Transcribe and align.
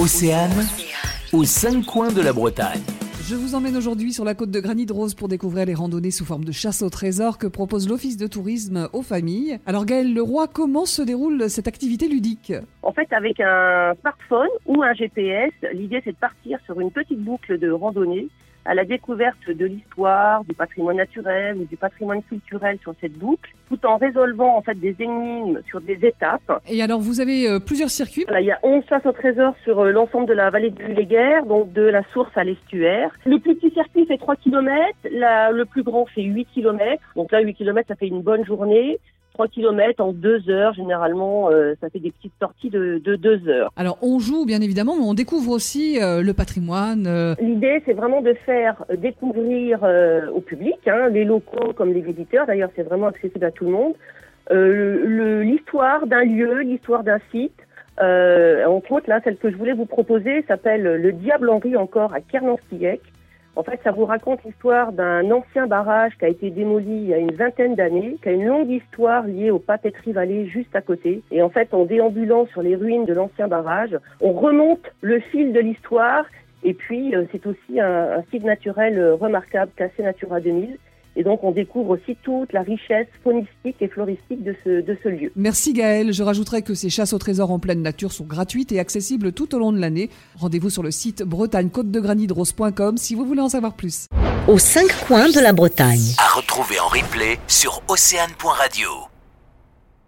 Océane, 0.00 0.64
aux 1.32 1.42
cinq 1.42 1.84
coins 1.84 2.12
de 2.12 2.22
la 2.22 2.32
Bretagne. 2.32 2.82
Je 3.28 3.34
vous 3.34 3.56
emmène 3.56 3.76
aujourd'hui 3.76 4.12
sur 4.12 4.24
la 4.24 4.36
côte 4.36 4.52
de 4.52 4.60
Granit 4.60 4.86
Rose 4.88 5.16
pour 5.16 5.26
découvrir 5.26 5.66
les 5.66 5.74
randonnées 5.74 6.12
sous 6.12 6.24
forme 6.24 6.44
de 6.44 6.52
chasse 6.52 6.82
au 6.82 6.88
trésor 6.88 7.36
que 7.36 7.48
propose 7.48 7.88
l'Office 7.88 8.16
de 8.16 8.28
tourisme 8.28 8.88
aux 8.92 9.02
familles. 9.02 9.58
Alors 9.66 9.86
Gaël 9.86 10.14
Leroy, 10.14 10.46
comment 10.46 10.86
se 10.86 11.02
déroule 11.02 11.50
cette 11.50 11.66
activité 11.66 12.06
ludique? 12.06 12.52
En 12.84 12.92
fait, 12.92 13.12
avec 13.12 13.40
un 13.40 13.94
smartphone 14.00 14.48
ou 14.66 14.84
un 14.84 14.94
GPS, 14.94 15.50
l'idée 15.72 16.00
c'est 16.04 16.12
de 16.12 16.16
partir 16.16 16.60
sur 16.64 16.78
une 16.78 16.92
petite 16.92 17.18
boucle 17.18 17.58
de 17.58 17.68
randonnée 17.72 18.28
à 18.68 18.74
la 18.74 18.84
découverte 18.84 19.48
de 19.48 19.64
l'histoire, 19.64 20.44
du 20.44 20.54
patrimoine 20.54 20.98
naturel 20.98 21.56
ou 21.56 21.64
du 21.64 21.76
patrimoine 21.78 22.22
culturel 22.22 22.78
sur 22.82 22.94
cette 23.00 23.14
boucle, 23.14 23.50
tout 23.68 23.84
en 23.86 23.96
résolvant 23.96 24.58
en 24.58 24.62
fait 24.62 24.74
des 24.74 24.94
énigmes 25.00 25.60
sur 25.66 25.80
des 25.80 25.98
étapes. 26.02 26.62
Et 26.68 26.82
alors 26.82 27.00
vous 27.00 27.20
avez 27.20 27.48
euh, 27.48 27.60
plusieurs 27.60 27.88
circuits 27.88 28.24
Voilà, 28.28 28.42
il 28.42 28.46
y 28.46 28.52
a 28.52 28.58
11 28.62 28.84
chasses 28.86 29.06
au 29.06 29.12
trésor 29.12 29.54
sur 29.64 29.80
euh, 29.80 29.90
l'ensemble 29.90 30.26
de 30.26 30.34
la 30.34 30.50
vallée 30.50 30.70
du 30.70 30.86
Léguerre, 30.86 31.46
donc 31.46 31.72
de 31.72 31.82
la 31.82 32.02
source 32.12 32.30
à 32.36 32.44
l'estuaire. 32.44 33.10
Le 33.24 33.38
plus 33.38 33.56
petit 33.56 33.72
circuit 33.72 34.04
fait 34.04 34.18
3 34.18 34.36
km, 34.36 34.94
le 35.04 35.64
plus 35.64 35.82
grand 35.82 36.04
fait 36.04 36.22
8 36.22 36.46
km. 36.52 37.02
Donc 37.16 37.32
là, 37.32 37.40
8 37.40 37.54
km, 37.54 37.88
ça 37.88 37.94
fait 37.94 38.08
une 38.08 38.20
bonne 38.20 38.44
journée. 38.44 38.98
3 39.38 39.46
km 39.46 40.00
en 40.02 40.12
2 40.12 40.50
heures, 40.50 40.74
généralement, 40.74 41.48
euh, 41.52 41.74
ça 41.80 41.88
fait 41.90 42.00
des 42.00 42.10
petites 42.10 42.32
sorties 42.40 42.70
de, 42.70 43.00
de 43.04 43.14
2 43.14 43.48
heures. 43.48 43.70
Alors 43.76 43.96
on 44.02 44.18
joue 44.18 44.44
bien 44.44 44.60
évidemment, 44.60 44.96
mais 44.96 45.04
on 45.04 45.14
découvre 45.14 45.52
aussi 45.52 46.02
euh, 46.02 46.22
le 46.22 46.32
patrimoine. 46.34 47.06
euh, 47.06 47.36
L'idée, 47.40 47.80
c'est 47.86 47.92
vraiment 47.92 48.20
de 48.20 48.34
faire 48.44 48.84
découvrir 48.98 49.78
au 50.34 50.40
public, 50.40 50.76
hein, 50.88 51.08
les 51.10 51.24
locaux 51.24 51.72
comme 51.76 51.92
les 51.92 52.00
visiteurs, 52.00 52.46
d'ailleurs 52.46 52.70
c'est 52.74 52.82
vraiment 52.82 53.06
accessible 53.06 53.44
à 53.44 53.52
tout 53.52 53.64
le 53.66 53.70
monde, 53.70 53.94
l'histoire 55.44 56.08
d'un 56.08 56.24
lieu, 56.24 56.60
l'histoire 56.62 57.04
d'un 57.04 57.20
site. 57.30 57.54
Entre 58.00 58.90
autres, 58.92 59.08
là, 59.08 59.20
celle 59.22 59.36
que 59.36 59.50
je 59.52 59.56
voulais 59.56 59.72
vous 59.72 59.86
proposer 59.86 60.44
s'appelle 60.48 60.82
Le 60.82 61.12
Diable 61.12 61.48
Henri 61.50 61.76
encore 61.76 62.12
à 62.12 62.20
Kernan-Stillec. 62.20 63.00
En 63.58 63.64
fait, 63.64 63.80
ça 63.82 63.90
vous 63.90 64.04
raconte 64.04 64.44
l'histoire 64.44 64.92
d'un 64.92 65.28
ancien 65.32 65.66
barrage 65.66 66.12
qui 66.16 66.24
a 66.24 66.28
été 66.28 66.48
démoli 66.48 66.92
il 66.92 67.08
y 67.08 67.12
a 67.12 67.18
une 67.18 67.32
vingtaine 67.32 67.74
d'années, 67.74 68.16
qui 68.22 68.28
a 68.28 68.32
une 68.32 68.46
longue 68.46 68.70
histoire 68.70 69.24
liée 69.24 69.50
au 69.50 69.58
Papeterie 69.58 70.12
Vallée 70.12 70.46
juste 70.46 70.76
à 70.76 70.80
côté. 70.80 71.22
Et 71.32 71.42
en 71.42 71.50
fait, 71.50 71.74
en 71.74 71.84
déambulant 71.84 72.46
sur 72.46 72.62
les 72.62 72.76
ruines 72.76 73.04
de 73.04 73.14
l'ancien 73.14 73.48
barrage, 73.48 73.98
on 74.20 74.30
remonte 74.30 74.92
le 75.00 75.18
fil 75.18 75.52
de 75.52 75.58
l'histoire 75.58 76.24
et 76.62 76.74
puis, 76.74 77.14
euh, 77.14 77.24
c'est 77.30 77.46
aussi 77.46 77.80
un, 77.80 78.18
un 78.18 78.22
site 78.30 78.44
naturel 78.44 78.98
euh, 78.98 79.14
remarquable, 79.14 79.70
classé 79.76 80.02
Natura 80.02 80.40
2000. 80.40 80.76
Et 81.18 81.24
donc, 81.24 81.42
on 81.42 81.50
découvre 81.50 81.90
aussi 81.98 82.16
toute 82.22 82.52
la 82.52 82.62
richesse 82.62 83.08
faunistique 83.24 83.76
et 83.80 83.88
floristique 83.88 84.44
de 84.44 84.54
ce, 84.62 84.80
de 84.82 84.96
ce 85.02 85.08
lieu. 85.08 85.32
Merci 85.34 85.72
Gaël. 85.72 86.12
Je 86.12 86.22
rajouterai 86.22 86.62
que 86.62 86.74
ces 86.74 86.90
chasses 86.90 87.12
au 87.12 87.18
trésor 87.18 87.50
en 87.50 87.58
pleine 87.58 87.82
nature 87.82 88.12
sont 88.12 88.24
gratuites 88.24 88.70
et 88.70 88.78
accessibles 88.78 89.32
tout 89.32 89.52
au 89.54 89.58
long 89.58 89.72
de 89.72 89.80
l'année. 89.80 90.10
Rendez-vous 90.36 90.70
sur 90.70 90.84
le 90.84 90.92
site 90.92 91.24
bretagne-côte-de-granit-rose.com 91.24 92.96
si 92.96 93.16
vous 93.16 93.24
voulez 93.24 93.40
en 93.42 93.48
savoir 93.48 93.74
plus. 93.74 94.06
aux 94.46 94.58
cinq 94.58 94.88
coins 95.06 95.28
de 95.28 95.40
la 95.40 95.52
Bretagne. 95.52 96.14
À 96.18 96.36
retrouver 96.36 96.78
en 96.78 96.86
replay 96.86 97.38
sur 97.48 97.82
océane.radio. 97.88 98.88